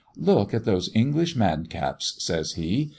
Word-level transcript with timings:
"Look 0.17 0.51
at 0.55 0.65
those 0.65 0.89
English 0.95 1.35
madcaps!" 1.35 2.15
says 2.19 2.53
he. 2.53 2.89